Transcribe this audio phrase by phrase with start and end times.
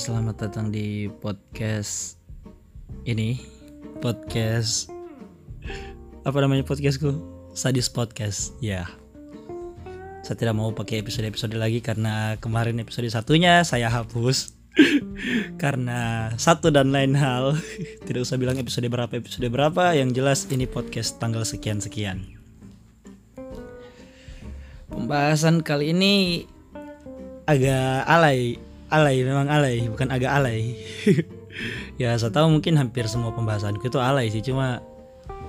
[0.00, 2.16] selamat datang di podcast
[3.04, 3.36] ini.
[4.00, 4.88] Podcast
[6.24, 7.12] apa namanya podcastku?
[7.52, 8.88] Sadis podcast ya.
[10.24, 14.56] Saya tidak mau pakai episode-episode lagi karena kemarin episode satunya saya hapus.
[15.62, 17.58] Karena satu dan lain hal.
[18.06, 19.92] Tidak usah bilang episode berapa episode berapa.
[19.92, 22.40] Yang jelas ini podcast tanggal sekian sekian
[24.88, 26.44] pembahasan kali ini
[27.44, 30.74] agak alay alay memang alay bukan agak alay.
[31.98, 34.80] Ya saya tahu mungkin hampir semua pembahasanku itu alay sih cuma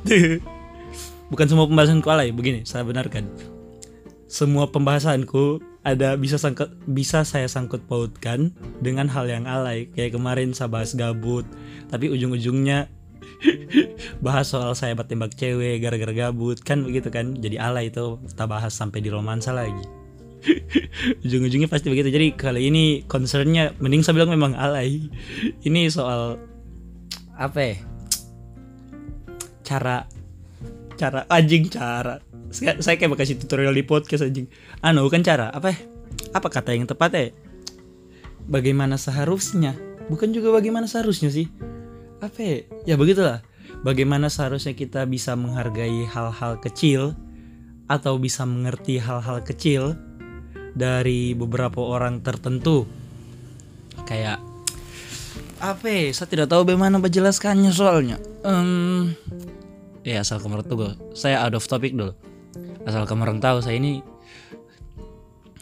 [1.31, 3.30] bukan semua pembahasanku alay begini saya benarkan.
[4.26, 9.88] Semua pembahasanku ada bisa sangkut bisa saya sangkut pautkan dengan hal yang alay.
[9.94, 11.45] Kayak kemarin saya bahas gabut
[11.94, 12.89] tapi ujung-ujungnya
[14.26, 16.59] bahas soal saya tembak cewek gara-gara gabut.
[16.66, 17.38] Kan begitu kan?
[17.38, 20.00] Jadi alay itu kita bahas sampai di romansa lagi
[21.25, 22.09] ujung-ujungnya pasti begitu.
[22.09, 25.09] Jadi kali ini concernnya mending saya bilang memang alay.
[25.61, 26.42] Ini soal
[27.38, 27.75] apa ya?
[29.61, 30.06] Cara
[30.98, 32.22] cara anjing cara.
[32.52, 34.52] Saya, kayak kasih tutorial di podcast anjing.
[34.83, 35.78] Anu bukan cara apa ya?
[36.36, 37.26] Apa kata yang tepat ya?
[38.52, 39.78] Bagaimana seharusnya?
[40.11, 41.48] Bukan juga bagaimana seharusnya sih.
[42.20, 42.58] Apa ya?
[42.83, 43.39] Ya begitulah.
[43.81, 47.16] Bagaimana seharusnya kita bisa menghargai hal-hal kecil
[47.88, 49.95] atau bisa mengerti hal-hal kecil
[50.73, 52.88] dari beberapa orang tertentu.
[54.08, 54.44] Kayak
[55.61, 58.17] apa ya, saya tidak tahu bagaimana menjelaskannya soalnya.
[58.41, 59.14] Um,
[60.02, 62.17] ya asal kamu tuh saya out of topic dulu.
[62.83, 64.02] Asal kamu tahu saya ini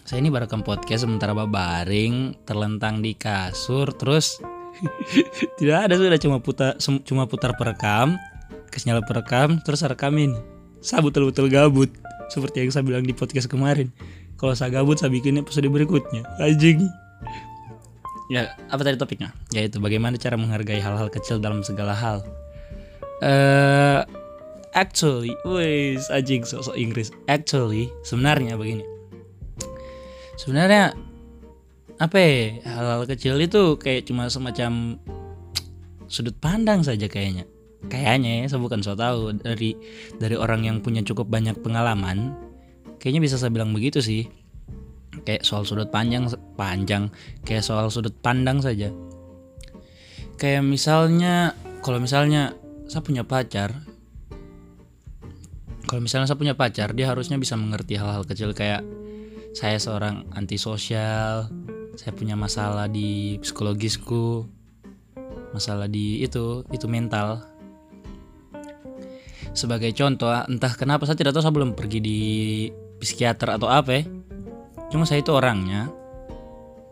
[0.09, 4.41] saya ini barekam podcast sementara baring terlentang di kasur terus
[5.61, 8.17] tidak ada sudah cuma putar cuma putar perekam
[8.73, 10.33] kesenyala perekam terus rekamin
[10.81, 11.93] saya betul-betul gabut
[12.33, 13.93] seperti yang saya bilang di podcast kemarin
[14.39, 16.23] kalau saya gabut saya bikin episode berikutnya.
[16.39, 16.87] Anjing.
[18.31, 19.35] Ya apa tadi topiknya?
[19.51, 22.23] Yaitu bagaimana cara menghargai hal-hal kecil dalam segala hal.
[23.19, 24.07] Uh,
[24.71, 27.11] actually wes anjing sosok Inggris.
[27.27, 28.87] Actually sebenarnya begini.
[30.39, 30.95] Sebenarnya
[31.99, 34.95] apa ya hal-hal kecil itu kayak cuma semacam
[36.07, 37.43] sudut pandang saja kayaknya.
[37.91, 39.75] Kayaknya ya saya bukan so tahu dari
[40.15, 42.35] dari orang yang punya cukup banyak pengalaman
[42.99, 44.27] kayaknya bisa saya bilang begitu sih.
[45.25, 47.09] Kayak soal sudut panjang panjang.
[47.47, 48.93] Kayak soal sudut pandang saja.
[50.39, 52.55] Kayak misalnya kalau misalnya
[52.89, 53.75] saya punya pacar
[55.89, 58.85] kalau misalnya saya punya pacar dia harusnya bisa mengerti hal-hal kecil kayak
[59.57, 61.49] saya seorang antisosial
[61.97, 64.45] saya punya masalah di psikologisku
[65.51, 67.41] masalah di itu itu mental.
[69.57, 72.19] Sebagai contoh entah kenapa saya tidak tahu saya belum pergi di
[72.99, 74.03] psikiater atau apa ya.
[74.91, 75.89] Cuma saya itu orangnya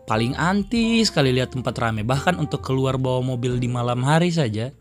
[0.08, 2.02] paling anti sekali lihat tempat rame.
[2.02, 4.72] Bahkan untuk keluar bawa mobil di malam hari saja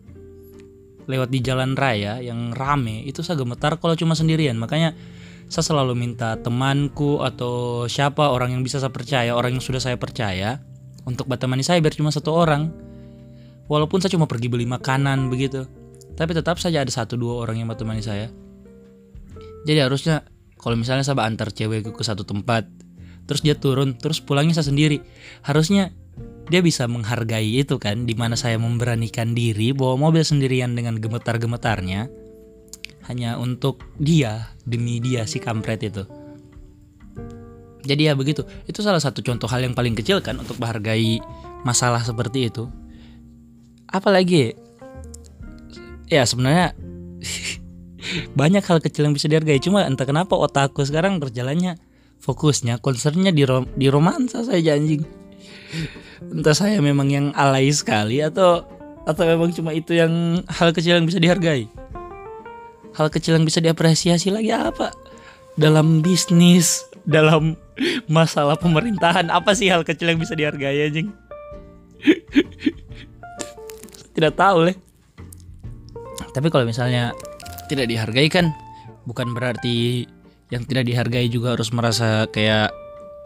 [1.07, 4.55] lewat di jalan raya yang rame itu saya gemetar kalau cuma sendirian.
[4.55, 4.95] Makanya
[5.47, 9.95] saya selalu minta temanku atau siapa orang yang bisa saya percaya, orang yang sudah saya
[9.99, 10.59] percaya
[11.07, 12.71] untuk batemani saya biar cuma satu orang.
[13.67, 15.67] Walaupun saya cuma pergi beli makanan begitu.
[16.15, 18.31] Tapi tetap saja ada satu dua orang yang batemani saya.
[19.67, 20.23] Jadi harusnya
[20.57, 22.67] kalau misalnya saya antar cewek ke satu tempat
[23.27, 25.03] terus dia turun terus pulangnya saya sendiri
[25.43, 25.91] harusnya
[26.47, 32.07] dia bisa menghargai itu kan di mana saya memberanikan diri bawa mobil sendirian dengan gemetar-gemetarnya
[33.07, 36.03] hanya untuk dia demi dia si kampret itu.
[37.87, 38.43] Jadi ya begitu.
[38.67, 41.23] Itu salah satu contoh hal yang paling kecil kan untuk menghargai
[41.63, 42.67] masalah seperti itu.
[43.87, 44.59] Apalagi
[46.11, 46.75] ya sebenarnya
[48.37, 51.81] banyak hal kecil yang bisa dihargai cuma entah kenapa otakku sekarang berjalannya
[52.21, 55.05] fokusnya concernnya di rom di romansa saya anjing.
[56.21, 58.65] Entah saya memang yang alay sekali atau
[59.07, 61.69] atau memang cuma itu yang hal kecil yang bisa dihargai.
[62.97, 64.91] Hal kecil yang bisa diapresiasi lagi apa?
[65.57, 67.55] Dalam bisnis dalam
[68.09, 71.13] masalah pemerintahan apa sih hal kecil yang bisa dihargai anjing?
[74.17, 74.77] Tidak tahu leh.
[76.33, 77.13] Tapi kalau misalnya
[77.67, 78.55] tidak dihargai kan?
[79.07, 80.07] Bukan berarti
[80.51, 82.71] yang tidak dihargai juga harus merasa kayak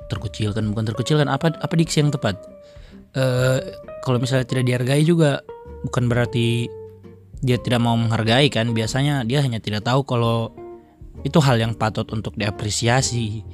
[0.09, 2.35] terkucilkan bukan terkucilkan apa apa diksi yang tepat?
[3.15, 3.61] Uh,
[4.01, 5.45] kalau misalnya tidak dihargai juga
[5.87, 6.67] bukan berarti
[7.41, 8.73] dia tidak mau menghargai kan?
[8.73, 10.53] Biasanya dia hanya tidak tahu kalau
[11.21, 13.41] itu hal yang patut untuk diapresiasi.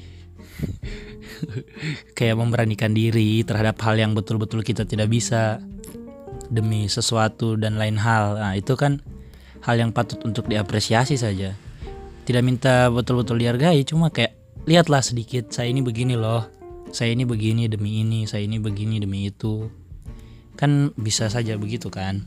[2.17, 5.61] Kayak memberanikan diri terhadap hal yang betul-betul kita tidak bisa
[6.47, 8.39] demi sesuatu dan lain hal.
[8.39, 9.03] Nah itu kan
[9.63, 11.55] hal yang patut untuk diapresiasi saja.
[12.27, 14.35] Tidak minta betul-betul dihargai, cuma kayak
[14.67, 16.43] lihatlah sedikit saya ini begini loh.
[16.91, 19.71] Saya ini begini demi ini, saya ini begini demi itu.
[20.57, 22.25] kan bisa saja begitu kan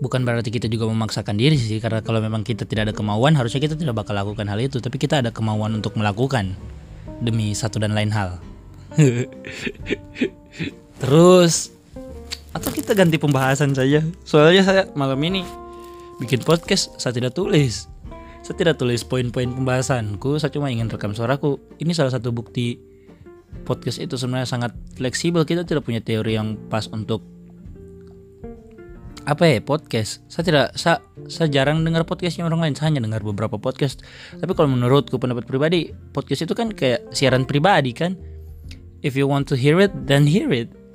[0.00, 3.64] bukan berarti kita juga memaksakan diri sih karena kalau memang kita tidak ada kemauan harusnya
[3.64, 6.52] kita tidak bakal lakukan hal itu tapi kita ada kemauan untuk melakukan
[7.24, 8.36] demi satu dan lain hal
[11.00, 11.72] terus
[12.56, 14.00] atau kita ganti pembahasan saja?
[14.24, 15.44] Soalnya saya malam ini
[16.16, 17.84] bikin podcast saya tidak tulis.
[18.40, 21.60] Saya tidak tulis poin-poin pembahasanku saya cuma ingin rekam suaraku.
[21.76, 22.80] Ini salah satu bukti
[23.68, 25.44] podcast itu sebenarnya sangat fleksibel.
[25.44, 27.20] Kita tidak punya teori yang pas untuk
[29.28, 30.24] apa ya podcast.
[30.32, 32.74] Saya tidak saya, saya jarang dengar podcastnya orang lain.
[32.78, 34.00] Saya hanya dengar beberapa podcast.
[34.32, 38.16] Tapi kalau menurutku pendapat pribadi podcast itu kan kayak siaran pribadi kan.
[39.04, 40.85] If you want to hear it then hear it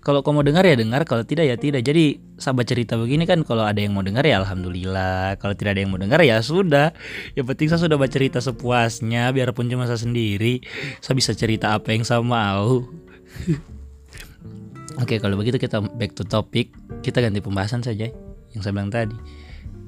[0.00, 1.84] kalau kamu mau dengar ya dengar kalau tidak ya tidak.
[1.84, 5.36] Jadi sahabat cerita begini kan kalau ada yang mau dengar ya alhamdulillah.
[5.36, 6.96] Kalau tidak ada yang mau dengar ya sudah.
[7.36, 10.64] Yang penting saya sudah baca cerita sepuasnya biarpun cuma saya sendiri.
[11.04, 12.84] Saya bisa cerita apa yang saya mau.
[15.02, 16.72] Oke kalau begitu kita back to topic.
[17.00, 18.08] Kita ganti pembahasan saja
[18.56, 19.16] yang saya bilang tadi.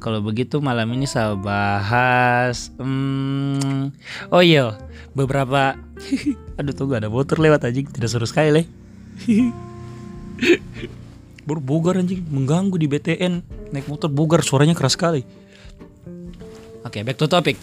[0.03, 3.95] Kalau begitu malam ini saya bahas hmm,
[4.35, 4.75] oh iya
[5.15, 5.79] beberapa
[6.59, 8.67] aduh tunggu ada motor lewat aja tidak seru sekali leh
[11.49, 13.33] Berbogar anjing mengganggu di BTN
[13.75, 15.27] naik motor bogar suaranya keras sekali.
[16.83, 17.59] Oke, okay, back to topic.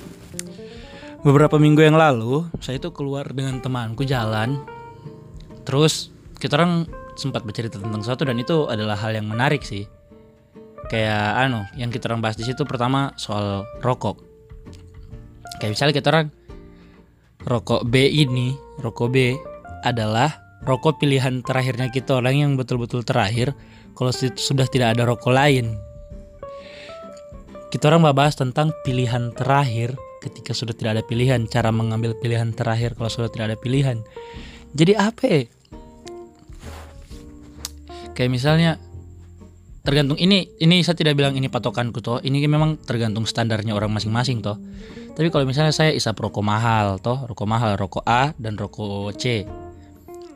[1.19, 4.63] Beberapa minggu yang lalu, saya itu keluar dengan temanku jalan.
[5.67, 6.87] Terus kita orang
[7.19, 9.83] sempat bercerita tentang sesuatu dan itu adalah hal yang menarik sih.
[10.87, 14.23] Kayak anu, yang kita orang bahas di situ pertama soal rokok.
[15.59, 16.27] Kayak misalnya kita orang
[17.43, 19.35] rokok B ini, rokok B
[19.83, 23.55] adalah rokok pilihan terakhirnya kita orang yang betul-betul terakhir
[23.95, 25.75] kalau sudah tidak ada rokok lain.
[27.69, 29.93] Kita orang bahas tentang pilihan terakhir
[30.25, 34.01] ketika sudah tidak ada pilihan, cara mengambil pilihan terakhir kalau sudah tidak ada pilihan.
[34.73, 35.41] Jadi apa ya?
[38.17, 38.71] Kayak misalnya
[39.89, 44.43] tergantung ini ini saya tidak bilang ini patokanku toh ini memang tergantung standarnya orang masing-masing
[44.43, 44.59] toh
[45.15, 49.47] tapi kalau misalnya saya isap rokok mahal toh rokok mahal rokok A dan rokok C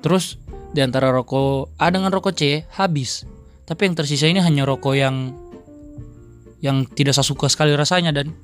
[0.04, 0.38] Terus
[0.76, 3.24] di antara rokok A dengan rokok C habis.
[3.64, 5.32] Tapi yang tersisa ini hanya rokok yang
[6.60, 8.36] yang tidak saya suka sekali rasanya dan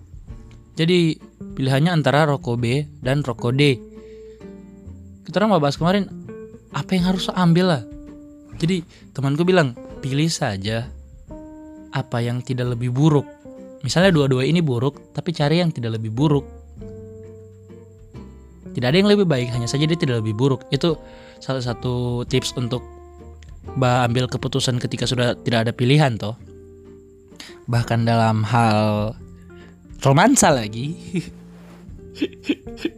[0.79, 1.19] jadi
[1.59, 3.75] pilihannya antara rokok B dan rokok D.
[5.27, 6.07] Kita orang bahas kemarin
[6.71, 7.83] apa yang harus saya ambil lah.
[8.55, 10.87] Jadi temanku bilang pilih saja
[11.91, 13.27] apa yang tidak lebih buruk.
[13.83, 16.43] Misalnya dua-dua ini buruk, tapi cari yang tidak lebih buruk.
[18.75, 20.67] Tidak ada yang lebih baik, hanya saja dia tidak lebih buruk.
[20.71, 20.99] Itu
[21.39, 22.83] salah satu tips untuk
[23.79, 26.35] ambil keputusan ketika sudah tidak ada pilihan toh.
[27.67, 29.15] Bahkan dalam hal
[30.03, 30.95] romansa lagi.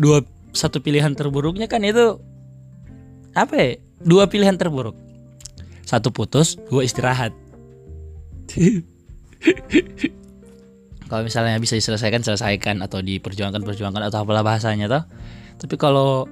[0.00, 0.20] Dua
[0.52, 2.20] satu pilihan terburuknya kan itu
[3.32, 3.70] apa ya?
[4.04, 4.94] Dua pilihan terburuk.
[5.84, 7.32] Satu putus dua istirahat.
[11.08, 15.04] Kalau misalnya bisa diselesaikan selesaikan atau diperjuangkan perjuangkan atau apalah bahasanya toh.
[15.60, 16.26] Tapi kalau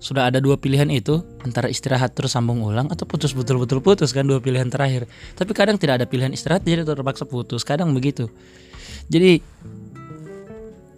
[0.00, 4.24] sudah ada dua pilihan itu antara istirahat terus sambung ulang atau putus betul-betul putus kan
[4.24, 5.04] dua pilihan terakhir.
[5.36, 8.32] Tapi kadang tidak ada pilihan istirahat jadi terpaksa putus kadang begitu.
[9.12, 9.44] Jadi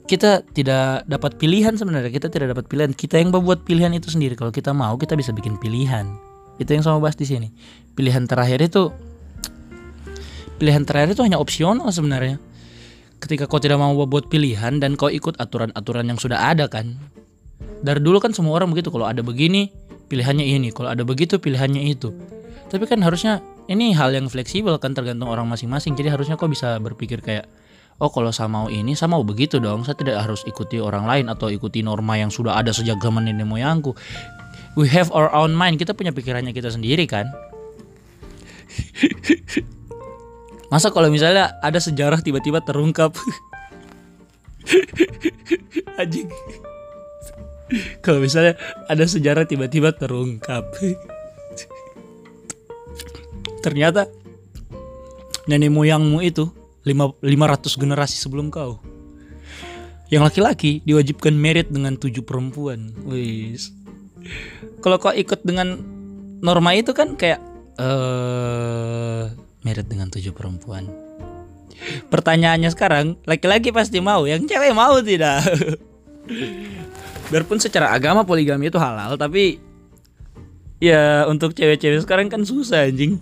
[0.06, 2.94] kita tidak dapat pilihan sebenarnya kita tidak dapat pilihan.
[2.94, 6.06] Kita yang membuat pilihan itu sendiri kalau kita mau kita bisa bikin pilihan.
[6.62, 7.50] Itu yang sama bahas di sini.
[7.98, 8.94] Pilihan terakhir itu
[10.62, 12.38] pilihan terakhir itu hanya opsional sebenarnya.
[13.18, 16.98] Ketika kau tidak mau buat pilihan dan kau ikut aturan-aturan yang sudah ada kan
[17.82, 19.74] dari dulu kan semua orang begitu kalau ada begini
[20.06, 22.12] pilihannya ini kalau ada begitu pilihannya itu.
[22.68, 25.96] Tapi kan harusnya ini hal yang fleksibel kan tergantung orang masing-masing.
[25.96, 27.44] Jadi harusnya kok bisa berpikir kayak
[28.00, 29.84] oh kalau saya mau ini saya mau begitu dong.
[29.84, 33.44] Saya tidak harus ikuti orang lain atau ikuti norma yang sudah ada sejak zaman nenek
[33.44, 33.92] moyangku.
[34.78, 35.76] We have our own mind.
[35.76, 37.28] Kita punya pikirannya kita sendiri kan.
[40.72, 43.12] Masa kalau misalnya ada sejarah tiba-tiba terungkap?
[46.00, 46.32] Anjing
[48.04, 50.68] kalau misalnya ada sejarah tiba-tiba terungkap.
[53.62, 54.10] Ternyata
[55.46, 56.50] nenek moyangmu itu
[56.82, 57.22] 500
[57.78, 58.82] generasi sebelum kau.
[60.12, 62.92] Yang laki-laki diwajibkan merit dengan tujuh perempuan.
[63.08, 63.72] Wis.
[64.84, 65.78] Kalau kau ikut dengan
[66.42, 67.40] norma itu kan kayak
[67.80, 69.30] uh,
[69.62, 70.90] merit dengan tujuh perempuan.
[71.82, 75.42] Pertanyaannya sekarang laki-laki pasti mau yang cewek mau tidak
[77.32, 79.56] biarpun secara agama poligami itu halal tapi
[80.76, 83.16] ya untuk cewek-cewek sekarang kan susah anjing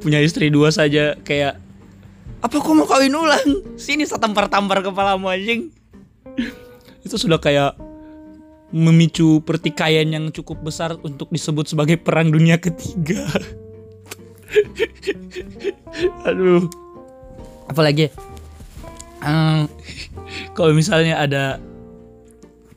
[0.00, 1.60] punya istri dua saja kayak
[2.40, 5.68] apa kau mau kawin ulang sini saya tampar-tampar kepalamu anjing
[7.04, 7.76] itu sudah kayak
[8.68, 13.24] memicu pertikaian yang cukup besar untuk disebut sebagai perang dunia ketiga.
[16.28, 16.68] Aduh.
[17.68, 18.12] Apalagi
[19.24, 19.68] um,
[20.52, 21.60] kalau misalnya ada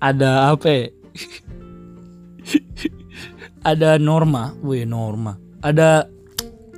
[0.01, 0.86] ada apa ya?
[3.62, 5.38] ada norma, wih norma.
[5.62, 6.10] Ada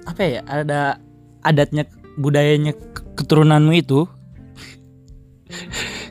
[0.03, 0.43] apa ya?
[0.43, 0.99] Ada
[1.43, 1.87] adatnya
[2.19, 2.75] budayanya
[3.17, 4.05] keturunanmu itu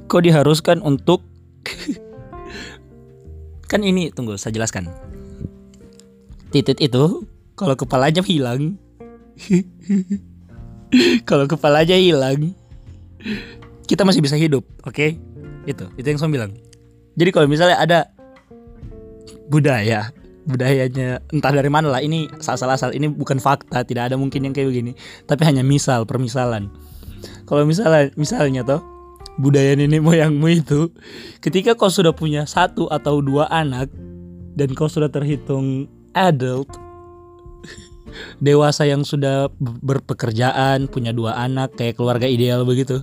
[0.06, 1.24] kok diharuskan untuk
[3.70, 4.92] kan ini tunggu saya jelaskan
[6.52, 7.24] titit itu
[7.56, 8.76] kalau kepalanya hilang
[11.28, 12.52] kalau kepalanya hilang
[13.88, 15.16] kita masih bisa hidup oke okay?
[15.64, 16.52] itu itu yang saya bilang
[17.18, 17.98] jadi kalau misalnya ada
[19.52, 24.54] budaya budayanya entah dari mana lah ini asal-asal ini bukan fakta tidak ada mungkin yang
[24.54, 24.92] kayak begini
[25.30, 26.66] tapi hanya misal permisalan.
[27.46, 28.82] Kalau misalnya misalnya toh
[29.38, 30.90] budaya nenek moyangmu itu
[31.38, 33.88] ketika kau sudah punya satu atau dua anak
[34.58, 36.68] dan kau sudah terhitung adult
[38.44, 43.00] dewasa yang sudah berpekerjaan punya dua anak kayak keluarga ideal begitu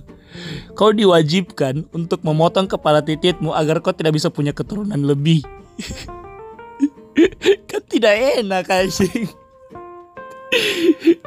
[0.78, 5.42] kau diwajibkan untuk memotong kepala tititmu agar kau tidak bisa punya keturunan lebih.
[7.68, 9.28] Kan tidak enak sih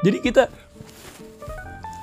[0.03, 0.43] jadi kita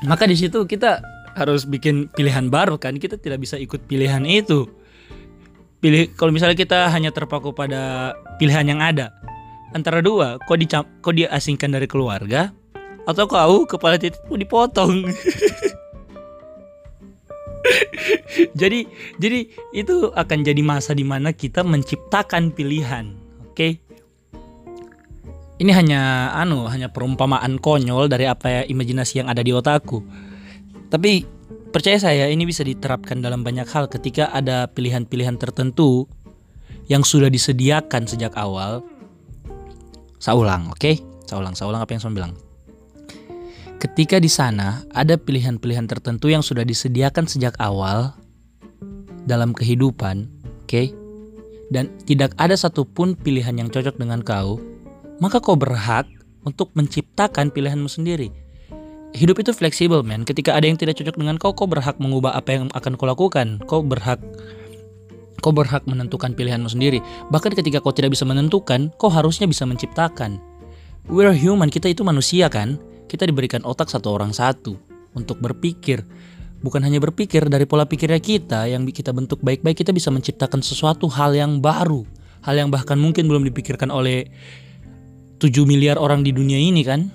[0.08, 1.04] maka di situ kita
[1.36, 2.96] harus bikin pilihan baru kan.
[2.96, 4.66] Kita tidak bisa ikut pilihan itu.
[5.80, 9.12] Pilih kalau misalnya kita hanya terpaku pada pilihan yang ada
[9.72, 10.68] antara dua kau di
[11.00, 12.52] kau diasingkan dari keluarga
[13.08, 15.08] atau kau kepala titikmu dipotong
[18.60, 18.86] jadi
[19.18, 23.14] jadi itu akan jadi masa di mana kita menciptakan pilihan
[23.46, 23.72] oke okay?
[25.60, 30.02] ini hanya anu hanya perumpamaan konyol dari apa ya imajinasi yang ada di otakku
[30.90, 31.22] tapi
[31.70, 36.10] percaya saya ini bisa diterapkan dalam banyak hal ketika ada pilihan-pilihan tertentu
[36.90, 38.82] yang sudah disediakan sejak awal.
[40.18, 40.82] Saya ulang, oke?
[40.82, 40.98] Okay?
[41.24, 42.34] Saya ulang, saya ulang apa yang saya bilang.
[43.80, 48.12] Ketika di sana ada pilihan-pilihan tertentu yang sudah disediakan sejak awal
[49.24, 50.28] dalam kehidupan,
[50.60, 50.68] oke?
[50.68, 50.92] Okay?
[51.72, 54.60] Dan tidak ada satupun pilihan yang cocok dengan kau,
[55.16, 56.04] maka kau berhak
[56.44, 58.28] untuk menciptakan pilihanmu sendiri.
[59.16, 60.28] Hidup itu fleksibel men.
[60.28, 63.64] Ketika ada yang tidak cocok dengan kau kau berhak mengubah apa yang akan kau lakukan.
[63.64, 64.20] Kau berhak
[65.40, 67.00] kau berhak menentukan pilihanmu sendiri.
[67.32, 70.36] Bahkan ketika kau tidak bisa menentukan kau harusnya bisa menciptakan.
[71.08, 72.76] We're human kita itu manusia kan
[73.10, 74.78] kita diberikan otak satu orang satu
[75.18, 76.06] untuk berpikir.
[76.60, 81.08] Bukan hanya berpikir dari pola pikirnya kita yang kita bentuk baik-baik kita bisa menciptakan sesuatu
[81.10, 82.06] hal yang baru.
[82.44, 84.28] Hal yang bahkan mungkin belum dipikirkan oleh
[85.40, 87.08] 7 miliar orang di dunia ini kan?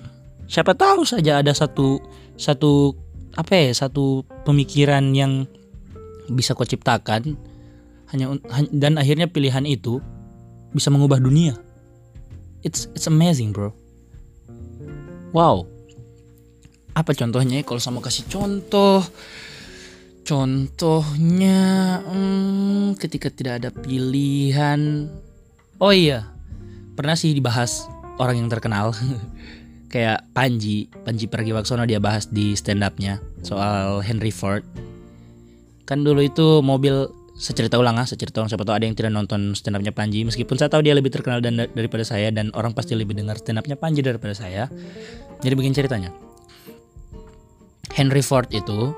[0.50, 2.02] Siapa tahu saja ada satu
[2.36, 2.94] satu
[3.38, 5.46] apa ya satu pemikiran yang
[6.28, 7.38] bisa kau ciptakan.
[8.10, 8.38] Hanya
[8.74, 10.02] dan akhirnya pilihan itu
[10.74, 11.54] bisa mengubah dunia.
[12.66, 13.70] It's it's amazing bro.
[15.30, 15.75] Wow
[16.96, 17.60] apa contohnya?
[17.60, 19.04] Kalau sama kasih contoh
[20.26, 21.60] contohnya
[22.02, 25.12] hmm, ketika tidak ada pilihan.
[25.76, 26.32] Oh iya
[26.96, 27.84] pernah sih dibahas
[28.16, 28.96] orang yang terkenal.
[29.92, 34.64] Kayak Panji Panji Pragiwaksono dia bahas di stand upnya soal Henry Ford.
[35.84, 38.50] Kan dulu itu mobil secerita ulang ah secerita ulang.
[38.50, 40.24] Siapa tahu ada yang tidak nonton stand upnya Panji.
[40.24, 43.60] Meskipun saya tahu dia lebih terkenal dan daripada saya dan orang pasti lebih dengar stand
[43.62, 44.66] upnya Panji daripada saya.
[45.44, 46.25] Jadi begini ceritanya
[47.96, 48.92] Henry Ford itu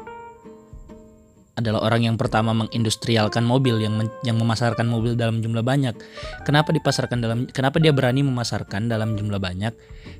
[1.55, 5.95] adalah orang yang pertama mengindustrialkan mobil yang men, yang memasarkan mobil dalam jumlah banyak.
[6.43, 9.71] Kenapa dipasarkan dalam kenapa dia berani memasarkan dalam jumlah banyak?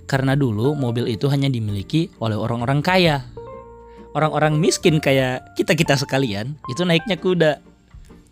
[0.07, 3.27] Karena dulu mobil itu hanya dimiliki oleh orang-orang kaya.
[4.15, 7.59] Orang-orang miskin kayak kita-kita sekalian itu naiknya kuda.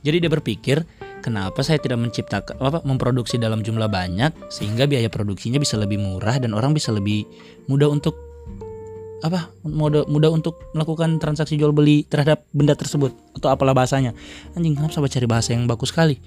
[0.07, 0.87] Jadi dia berpikir,
[1.27, 6.39] kenapa saya tidak menciptakan apa memproduksi dalam jumlah banyak sehingga biaya produksinya bisa lebih murah
[6.39, 7.27] dan orang bisa lebih
[7.67, 8.26] mudah untuk
[9.25, 14.13] apa mudah mudah untuk melakukan transaksi jual beli terhadap benda tersebut atau apalah bahasanya.
[14.53, 16.21] Anjing kenapa sahabat cari bahasa yang bagus sekali?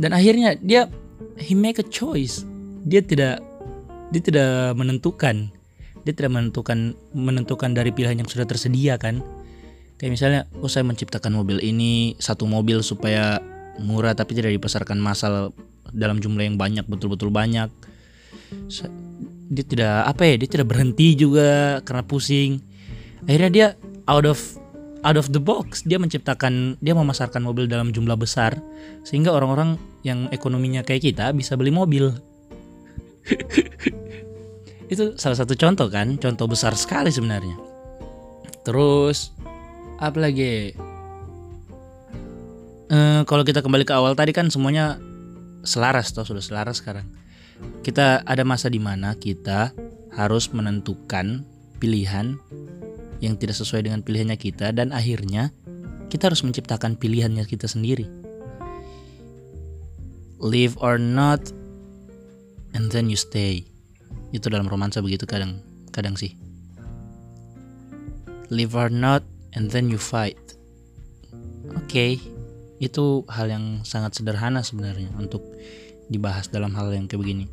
[0.00, 0.88] Dan akhirnya dia
[1.40, 2.44] he make a choice.
[2.84, 3.40] Dia tidak
[4.12, 5.52] dia tidak menentukan
[6.04, 9.20] dia tidak menentukan menentukan dari pilihan yang sudah tersedia kan?
[10.00, 13.40] Kayak misalnya oh saya menciptakan mobil ini satu mobil supaya
[13.80, 15.52] murah tapi tidak dipasarkan massal
[15.92, 17.68] dalam jumlah yang banyak betul-betul banyak
[19.50, 22.62] dia tidak apa ya dia tidak berhenti juga karena pusing.
[23.26, 23.66] Akhirnya dia
[24.06, 24.38] out of
[25.02, 25.82] out of the box.
[25.82, 28.54] Dia menciptakan dia memasarkan mobil dalam jumlah besar
[29.02, 29.74] sehingga orang-orang
[30.06, 32.14] yang ekonominya kayak kita bisa beli mobil.
[34.92, 37.58] Itu salah satu contoh kan contoh besar sekali sebenarnya.
[38.62, 39.34] Terus
[39.98, 40.72] apa lagi?
[42.90, 44.98] Eh, kalau kita kembali ke awal tadi kan semuanya
[45.62, 47.19] selaras toh sudah selaras sekarang.
[47.80, 49.72] Kita ada masa di mana kita
[50.14, 51.46] harus menentukan
[51.80, 52.36] pilihan
[53.24, 55.52] yang tidak sesuai dengan pilihannya kita dan akhirnya
[56.10, 58.08] kita harus menciptakan pilihannya kita sendiri.
[60.40, 61.40] Live or not
[62.72, 63.64] and then you stay.
[64.32, 65.60] Itu dalam romansa begitu kadang
[65.92, 66.34] kadang sih.
[68.50, 69.22] Live or not
[69.54, 70.38] and then you fight.
[71.70, 72.12] Oke, okay,
[72.82, 75.44] itu hal yang sangat sederhana sebenarnya untuk
[76.10, 77.46] dibahas dalam hal yang kayak begini.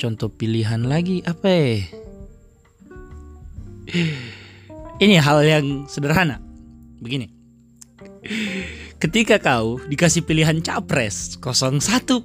[0.00, 1.84] Contoh pilihan lagi apa ya?
[4.98, 6.40] Ini hal yang sederhana.
[6.98, 7.30] Begini.
[9.02, 12.22] Ketika kau dikasih pilihan capres 0102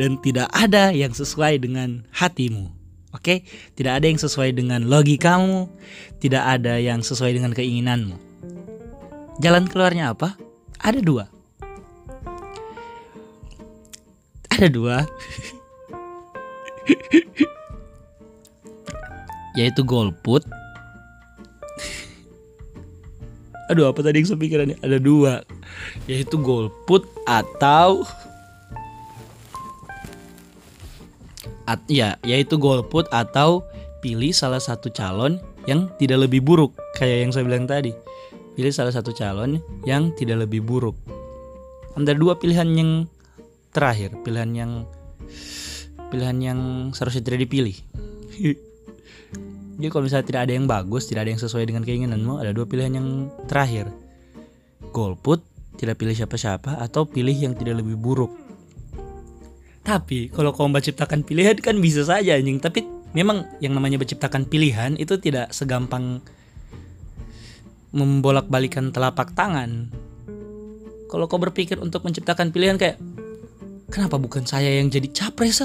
[0.00, 2.72] dan tidak ada yang sesuai dengan hatimu.
[3.16, 5.72] Oke, tidak ada yang sesuai dengan logikamu,
[6.20, 8.16] tidak ada yang sesuai dengan keinginanmu.
[9.40, 10.36] Jalan keluarnya apa?
[10.76, 11.37] Ada dua.
[14.58, 15.06] Ada dua.
[19.54, 20.42] Yaitu golput.
[23.70, 25.46] Aduh apa tadi yang saya pikirannya ada dua.
[26.10, 28.02] Yaitu golput atau
[31.70, 33.62] at, ya yaitu golput atau
[34.02, 35.38] pilih salah satu calon
[35.70, 36.74] yang tidak lebih buruk.
[36.98, 37.94] Kayak yang saya bilang tadi.
[38.58, 40.98] Pilih salah satu calon yang tidak lebih buruk.
[41.94, 42.90] Ada dua pilihan yang
[43.70, 44.72] terakhir pilihan yang
[46.08, 46.60] pilihan yang
[46.96, 47.76] seharusnya tidak dipilih
[49.78, 52.66] Jadi kalau misalnya tidak ada yang bagus, tidak ada yang sesuai dengan keinginanmu, ada dua
[52.66, 53.86] pilihan yang terakhir.
[54.90, 55.38] Golput,
[55.78, 58.34] tidak pilih siapa-siapa, atau pilih yang tidak lebih buruk.
[59.86, 62.58] Tapi kalau kau menciptakan pilihan kan bisa saja anjing.
[62.58, 62.82] Tapi
[63.14, 66.26] memang yang namanya menciptakan pilihan itu tidak segampang
[67.94, 69.94] membolak-balikan telapak tangan.
[71.06, 72.98] Kalau kau berpikir untuk menciptakan pilihan kayak
[73.88, 75.64] kenapa bukan saya yang jadi capres?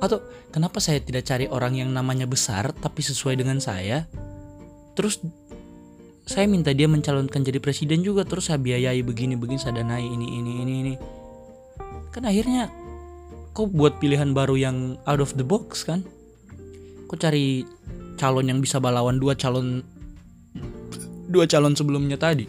[0.00, 0.22] Atau
[0.54, 4.06] kenapa saya tidak cari orang yang namanya besar tapi sesuai dengan saya?
[4.94, 5.22] Terus
[6.30, 10.26] saya minta dia mencalonkan jadi presiden juga terus saya biayai begini begini saya danai ini
[10.38, 10.94] ini ini ini.
[12.14, 12.70] Kan akhirnya
[13.50, 16.06] kau buat pilihan baru yang out of the box kan?
[17.10, 17.66] Kau cari
[18.14, 19.82] calon yang bisa balawan dua calon
[21.30, 22.46] dua calon sebelumnya tadi.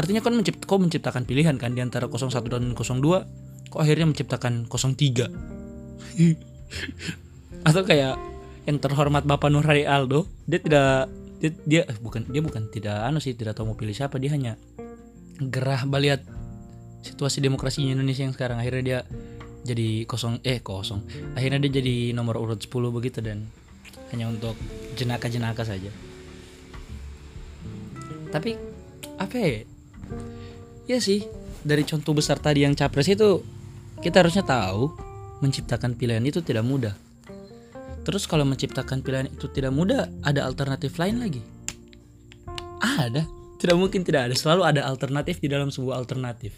[0.00, 4.66] Artinya kan mencipt, kau menciptakan pilihan kan di antara 01 dan 02, kau akhirnya menciptakan
[4.66, 5.30] 03
[7.68, 8.18] atau kayak
[8.68, 11.08] yang terhormat Bapak Nur Hari Aldo dia tidak
[11.40, 14.34] dia, dia eh, bukan dia bukan tidak anu sih tidak tahu mau pilih siapa dia
[14.34, 14.60] hanya
[15.40, 16.20] gerah melihat
[17.00, 18.60] situasi demokrasi Indonesia yang sekarang.
[18.60, 18.98] Akhirnya dia
[19.64, 21.04] jadi kosong eh kosong.
[21.36, 23.48] Akhirnya dia jadi nomor urut 10 begitu dan
[24.12, 24.56] hanya untuk
[24.96, 25.88] jenaka-jenaka saja.
[28.30, 28.56] Tapi
[29.16, 29.64] apa ya?
[30.88, 31.24] Ya sih
[31.64, 33.44] dari contoh besar tadi yang capres itu
[34.00, 34.96] kita harusnya tahu
[35.44, 36.96] menciptakan pilihan itu tidak mudah.
[38.00, 41.44] Terus kalau menciptakan pilihan itu tidak mudah, ada alternatif lain lagi.
[42.80, 43.28] Ada,
[43.60, 44.34] tidak mungkin tidak ada.
[44.36, 46.56] Selalu ada alternatif di dalam sebuah alternatif.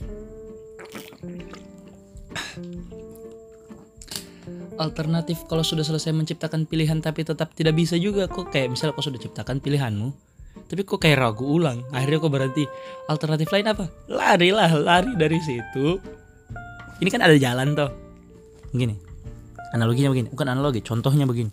[4.79, 9.05] Alternatif kalau sudah selesai menciptakan pilihan tapi tetap tidak bisa juga kok kayak misalnya kau
[9.05, 10.11] sudah ciptakan pilihanmu
[10.67, 12.65] tapi kok kayak ragu ulang akhirnya kok berarti
[13.07, 16.01] alternatif lain apa lari lah lari dari situ
[17.03, 17.91] ini kan ada jalan toh
[18.73, 18.97] Begini.
[19.77, 21.53] Analoginya begini, bukan analogi, contohnya begini.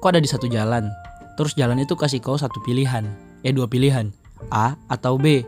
[0.00, 0.92] Kau ada di satu jalan,
[1.40, 3.04] terus jalan itu kasih kau satu pilihan,
[3.40, 4.12] eh dua pilihan,
[4.52, 5.44] A atau B.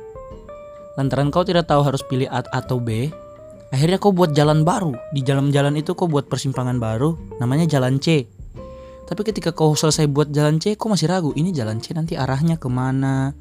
[0.97, 3.13] Lantaran kau tidak tahu harus pilih A atau B,
[3.73, 4.97] akhirnya kau buat jalan baru.
[5.13, 8.25] Di jalan-jalan itu kau buat persimpangan baru, namanya jalan C.
[9.05, 12.57] Tapi ketika kau selesai buat jalan C, kau masih ragu, ini jalan C nanti arahnya
[12.57, 13.37] ke mana?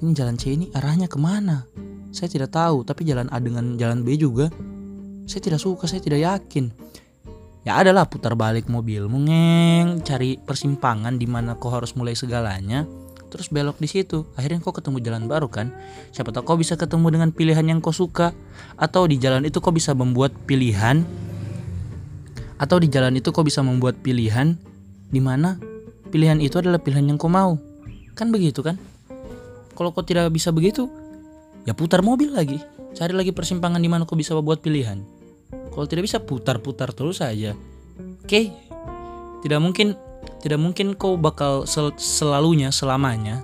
[0.00, 1.68] Ini jalan C ini arahnya ke mana?
[2.12, 4.52] Saya tidak tahu, tapi jalan A dengan jalan B juga
[5.26, 6.74] saya tidak suka saya tidak yakin.
[7.62, 12.82] Ya adalah putar balik mobil mungeng cari persimpangan di mana kau harus mulai segalanya
[13.30, 14.26] terus belok di situ.
[14.34, 15.70] Akhirnya kau ketemu jalan baru kan?
[16.10, 18.34] Siapa tahu kau bisa ketemu dengan pilihan yang kau suka
[18.74, 21.06] atau di jalan itu kau bisa membuat pilihan
[22.58, 24.58] atau di jalan itu kau bisa membuat pilihan
[25.08, 25.56] di mana
[26.10, 27.56] pilihan itu adalah pilihan yang kau mau.
[28.18, 28.74] Kan begitu kan?
[29.78, 30.90] Kalau kau tidak bisa begitu
[31.66, 32.60] ya putar mobil lagi
[32.92, 35.00] Cari lagi persimpangan di mana kau bisa buat pilihan.
[35.72, 37.56] Kalau tidak bisa putar-putar terus saja.
[38.20, 38.28] Oke.
[38.28, 38.44] Okay?
[39.42, 39.96] Tidak mungkin
[40.38, 43.42] tidak mungkin kau bakal sel selalunya selamanya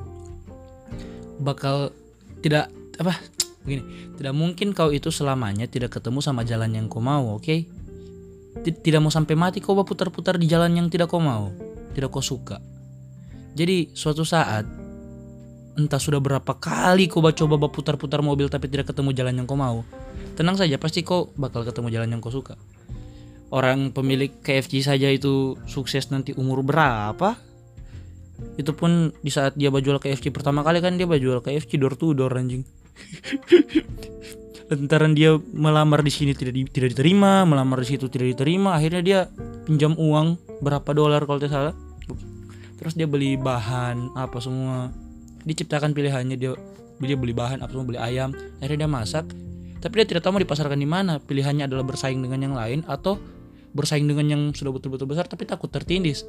[1.39, 1.95] bakal
[2.43, 3.19] tidak apa
[3.63, 7.67] begini tidak mungkin kau itu selamanya tidak ketemu sama jalan yang kau mau oke okay?
[8.83, 11.55] tidak mau sampai mati kau putar-putar di jalan yang tidak kau mau
[11.95, 12.59] tidak kau suka
[13.55, 14.67] jadi suatu saat
[15.79, 19.87] entah sudah berapa kali kau coba putar-putar mobil tapi tidak ketemu jalan yang kau mau.
[20.35, 22.59] Tenang saja pasti kau bakal ketemu jalan yang kau suka.
[23.49, 27.39] Orang pemilik KFC saja itu sukses nanti umur berapa?
[28.59, 32.13] Itu pun di saat dia jual KFC pertama kali kan dia jual KFC door to
[32.13, 32.67] door anjing.
[34.69, 39.01] Lantaran dia melamar di sini tidak di, tidak diterima melamar di situ tidak diterima akhirnya
[39.01, 39.21] dia
[39.65, 41.75] pinjam uang berapa dolar kalau tidak salah.
[42.77, 44.93] Terus dia beli bahan apa semua
[45.49, 46.53] diciptakan pilihannya dia
[47.01, 49.25] dia beli bahan apa beli ayam akhirnya dia masak.
[49.79, 51.23] Tapi dia tidak tahu mau dipasarkan di mana.
[51.23, 53.17] Pilihannya adalah bersaing dengan yang lain atau
[53.73, 56.27] bersaing dengan yang sudah betul-betul besar tapi takut tertindis.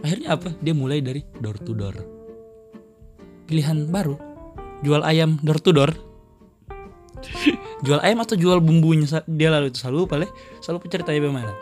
[0.00, 0.56] Akhirnya apa?
[0.64, 1.92] Dia mulai dari door to door.
[3.46, 4.16] Pilihan baru
[4.80, 5.92] jual ayam door to door.
[7.84, 9.08] Jual ayam atau jual bumbunya?
[9.24, 11.52] Dia lalu itu selalu paling selalu ceritanya bagaimana?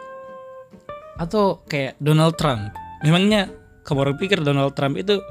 [1.14, 2.75] Atau kayak Donald Trump.
[3.07, 3.51] Memangnya
[3.87, 5.23] kamu orang pikir Donald Trump itu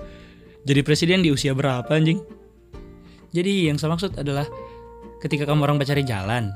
[0.64, 2.24] jadi presiden di usia berapa anjing?
[3.36, 4.48] Jadi yang saya maksud adalah
[5.20, 6.54] ketika kamu orang mencari jalan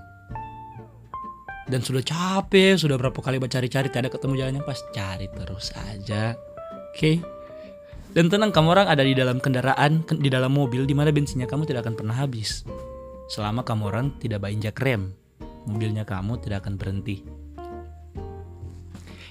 [1.68, 6.40] dan sudah capek, sudah berapa kali mencari-cari tidak ketemu jalannya pas cari terus aja.
[6.96, 6.96] Oke.
[6.96, 7.16] Okay?
[8.16, 11.68] Dan tenang kamu orang ada di dalam kendaraan, di dalam mobil di mana bensinnya kamu
[11.68, 12.64] tidak akan pernah habis.
[13.28, 15.12] Selama kamu orang tidak berinjak rem,
[15.68, 17.47] mobilnya kamu tidak akan berhenti.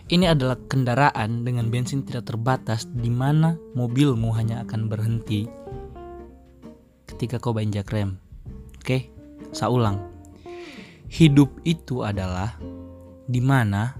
[0.06, 5.50] Ini adalah kendaraan dengan bensin tidak terbatas di mana mobilmu hanya akan berhenti
[7.10, 8.14] ketika kau beranjak rem.
[8.78, 9.10] Oke,
[9.50, 9.98] saya ulang.
[11.10, 12.54] Hidup itu adalah
[13.26, 13.98] di mana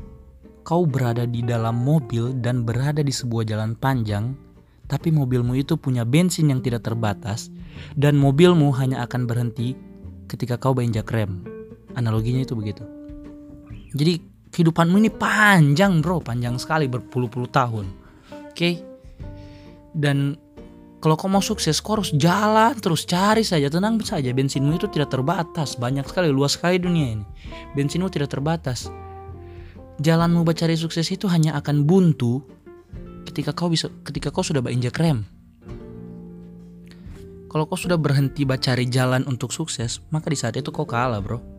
[0.62, 4.38] kau berada di dalam mobil dan berada di sebuah jalan panjang,
[4.86, 7.50] tapi mobilmu itu punya bensin yang tidak terbatas
[7.98, 9.74] dan mobilmu hanya akan berhenti
[10.30, 11.42] ketika kau beranjak rem.
[11.98, 12.86] Analoginya itu begitu.
[13.90, 16.24] Jadi kehidupanmu ini panjang bro.
[16.24, 17.86] Panjang sekali berpuluh-puluh tahun.
[18.48, 18.56] Oke?
[18.56, 18.74] Okay?
[19.96, 20.36] dan
[21.00, 23.08] kalau kau mau sukses kau harus jalan terus.
[23.08, 24.28] Cari saja tenang saja.
[24.28, 25.80] Bensinmu itu tidak terbatas.
[25.80, 27.24] Banyak sekali luas sekali dunia ini.
[27.72, 28.92] Bensinmu tidak terbatas.
[29.96, 32.44] Jalanmu mencari sukses itu hanya akan buntu
[33.24, 35.24] ketika kau bisa ketika kau sudah berinjak rem.
[37.48, 41.55] Kalau kau sudah berhenti cari jalan untuk sukses maka di saat itu kau kalah bro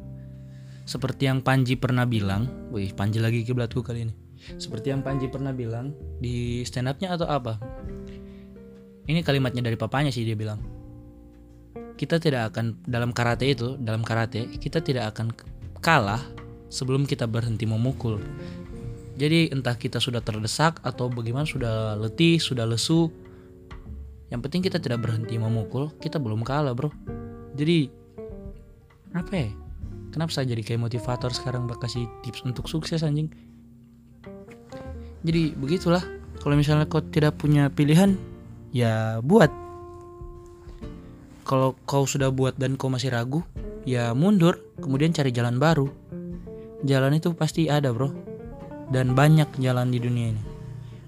[0.88, 4.16] seperti yang Panji pernah bilang, wih Panji lagi kiblatku kali ini.
[4.56, 5.92] Seperti yang Panji pernah bilang
[6.24, 7.60] di stand upnya atau apa?
[9.04, 10.64] Ini kalimatnya dari papanya sih dia bilang.
[12.00, 15.36] Kita tidak akan dalam karate itu, dalam karate kita tidak akan
[15.84, 16.24] kalah
[16.72, 18.24] sebelum kita berhenti memukul.
[19.20, 23.12] Jadi entah kita sudah terdesak atau bagaimana sudah letih, sudah lesu,
[24.32, 26.96] yang penting kita tidak berhenti memukul, kita belum kalah, Bro.
[27.60, 27.92] Jadi
[29.12, 29.67] apa ya?
[30.18, 33.30] Kenapa saya jadi kayak motivator sekarang bak kasih tips untuk sukses anjing?
[35.22, 36.02] Jadi begitulah.
[36.42, 38.18] Kalau misalnya kau tidak punya pilihan
[38.74, 39.54] ya buat.
[41.46, 43.46] Kalau kau sudah buat dan kau masih ragu
[43.86, 45.86] ya mundur kemudian cari jalan baru.
[46.82, 48.10] Jalan itu pasti ada bro.
[48.90, 50.44] Dan banyak jalan di dunia ini.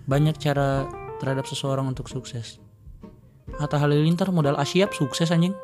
[0.05, 0.85] Banyak cara
[1.17, 2.61] terhadap seseorang untuk sukses.
[3.57, 5.57] Hatta Halilintar modal Asyap sukses anjing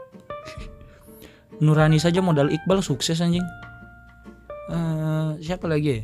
[1.63, 3.45] Nurani saja modal Iqbal sukses anjing.
[4.67, 6.01] Uh, siapa lagi?
[6.01, 6.03] Ya?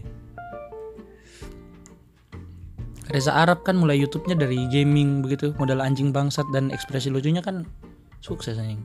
[3.12, 7.68] Reza Arab kan mulai YouTube-nya dari gaming begitu, modal anjing bangsat dan ekspresi lucunya kan
[8.24, 8.80] sukses anjing.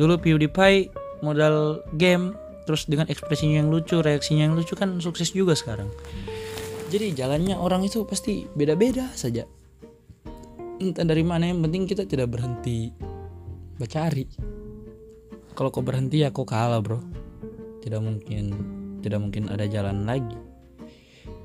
[0.00, 0.88] Dulu PewDiePie
[1.20, 2.32] modal game
[2.64, 5.92] terus dengan ekspresinya yang lucu, reaksinya yang lucu kan sukses juga sekarang.
[6.88, 9.44] Jadi jalannya orang itu pasti beda-beda saja.
[10.80, 12.88] Entah dari mana yang penting kita tidak berhenti
[13.76, 14.51] bercari
[15.52, 17.00] kalau kau berhenti ya kau kalah bro.
[17.82, 18.44] Tidak mungkin
[19.04, 20.38] tidak mungkin ada jalan lagi.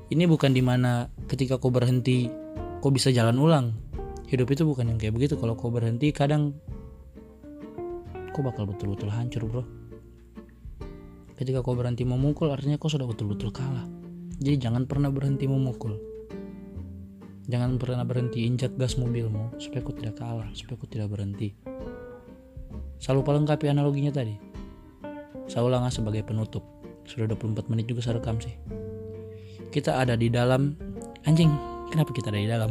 [0.08, 2.32] Ini bukan di mana ketika kau berhenti
[2.80, 3.76] kau bisa jalan ulang.
[4.28, 5.36] Hidup itu bukan yang kayak begitu.
[5.36, 6.56] Kalau kau berhenti kadang
[8.32, 9.64] kau bakal betul-betul hancur bro.
[11.36, 13.84] Ketika kau berhenti memukul artinya kau sudah betul-betul kalah.
[14.38, 15.98] Jadi jangan pernah berhenti memukul.
[17.48, 21.56] Jangan pernah berhenti injak gas mobilmu supaya kau tidak kalah supaya kau tidak berhenti
[22.98, 24.34] Selalu pelengkapi analoginya tadi.
[25.48, 26.62] Saya ulang sebagai penutup.
[27.08, 28.52] Sudah 24 menit juga saya rekam sih.
[29.72, 30.76] Kita ada di dalam
[31.24, 31.50] anjing.
[31.88, 32.70] Kenapa kita ada di dalam?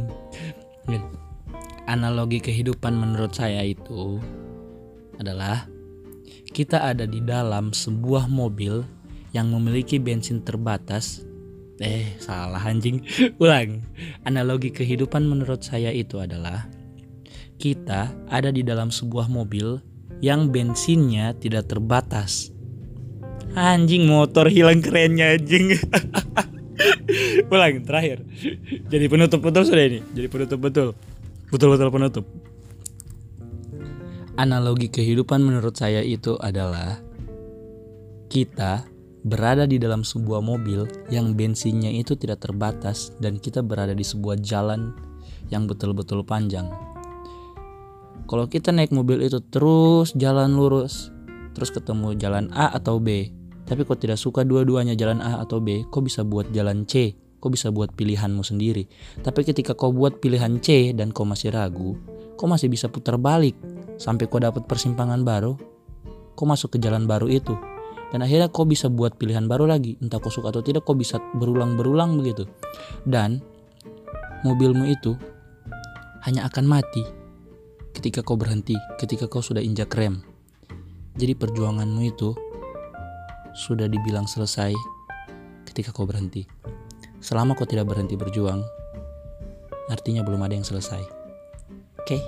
[1.88, 4.20] Analogi kehidupan menurut saya itu
[5.18, 5.66] adalah
[6.52, 8.84] kita ada di dalam sebuah mobil
[9.32, 11.24] yang memiliki bensin terbatas.
[11.80, 13.02] Eh, salah anjing.
[13.42, 13.82] Ulang.
[14.22, 16.68] Analogi kehidupan menurut saya itu adalah
[17.58, 19.82] kita ada di dalam sebuah mobil
[20.24, 22.50] yang bensinnya tidak terbatas.
[23.54, 25.74] Anjing motor hilang kerennya anjing.
[27.52, 28.22] Ulang terakhir.
[28.86, 30.00] Jadi penutup betul sudah ini.
[30.14, 30.88] Jadi penutup betul.
[31.48, 32.26] Betul-betul penutup.
[34.38, 37.02] analogi kehidupan menurut saya itu adalah
[38.30, 38.86] kita
[39.26, 44.38] berada di dalam sebuah mobil yang bensinnya itu tidak terbatas dan kita berada di sebuah
[44.38, 44.94] jalan
[45.50, 46.70] yang betul-betul panjang.
[48.28, 51.08] Kalau kita naik mobil itu terus jalan lurus,
[51.56, 53.32] terus ketemu jalan A atau B,
[53.64, 57.48] tapi kau tidak suka dua-duanya jalan A atau B, kau bisa buat jalan C, kau
[57.48, 58.84] bisa buat pilihanmu sendiri.
[59.24, 61.96] Tapi ketika kau buat pilihan C dan kau masih ragu,
[62.36, 63.56] kau masih bisa putar balik
[63.96, 65.56] sampai kau dapat persimpangan baru,
[66.36, 67.56] kau masuk ke jalan baru itu.
[68.12, 71.16] Dan akhirnya kau bisa buat pilihan baru lagi entah kau suka atau tidak kau bisa
[71.32, 72.44] berulang-berulang begitu.
[73.08, 73.40] Dan
[74.44, 75.16] mobilmu itu
[76.28, 77.17] hanya akan mati
[77.98, 80.22] ketika kau berhenti ketika kau sudah injak rem.
[81.18, 82.30] Jadi perjuanganmu itu
[83.58, 84.70] sudah dibilang selesai
[85.66, 86.46] ketika kau berhenti.
[87.18, 88.62] Selama kau tidak berhenti berjuang
[89.90, 91.02] artinya belum ada yang selesai.
[91.98, 92.20] Oke okay?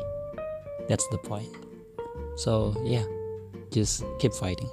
[0.90, 1.50] that's the point.
[2.34, 3.06] So yeah.
[3.70, 4.66] Just keep fighting